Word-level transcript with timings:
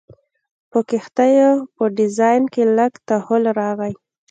په 0.71 0.79
کښتیو 0.89 1.51
په 1.75 1.83
ډیزاین 1.97 2.43
کې 2.53 2.63
لږ 2.77 2.91
تحول 3.07 3.43
راغی. 3.59 3.93